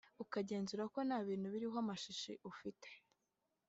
ikagenzura 0.23 0.83
ko 0.93 0.99
nta 1.07 1.19
bintu 1.27 1.45
biriho 1.53 1.77
amashashi 1.83 2.31
ufite 2.51 2.87